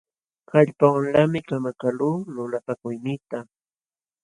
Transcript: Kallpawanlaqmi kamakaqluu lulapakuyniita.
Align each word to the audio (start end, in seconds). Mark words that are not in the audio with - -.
Kallpawanlaqmi 0.49 1.39
kamakaqluu 1.47 2.17
lulapakuyniita. 2.33 3.37